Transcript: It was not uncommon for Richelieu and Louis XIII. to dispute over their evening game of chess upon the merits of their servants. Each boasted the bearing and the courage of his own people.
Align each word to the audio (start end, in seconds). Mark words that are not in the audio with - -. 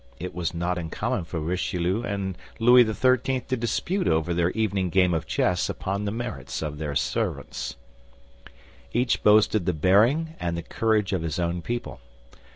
It 0.19 0.33
was 0.33 0.51
not 0.51 0.79
uncommon 0.79 1.25
for 1.25 1.39
Richelieu 1.39 2.01
and 2.01 2.35
Louis 2.57 2.83
XIII. 2.91 3.41
to 3.41 3.55
dispute 3.55 4.07
over 4.07 4.33
their 4.33 4.49
evening 4.53 4.89
game 4.89 5.13
of 5.13 5.27
chess 5.27 5.69
upon 5.69 6.05
the 6.05 6.11
merits 6.11 6.63
of 6.63 6.79
their 6.79 6.95
servants. 6.95 7.75
Each 8.93 9.21
boasted 9.21 9.67
the 9.67 9.73
bearing 9.73 10.33
and 10.39 10.57
the 10.57 10.63
courage 10.63 11.13
of 11.13 11.21
his 11.21 11.37
own 11.37 11.61
people. 11.61 11.99